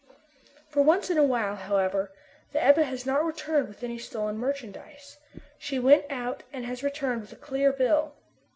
[0.67, 2.07] For once in a while, anyhow,
[2.53, 5.17] the Ebba has not returned with any stolen merchandise.
[5.59, 8.15] She went out and has returned with a clear bill.